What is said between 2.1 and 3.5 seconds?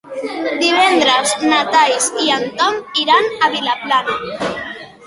i en Tom iran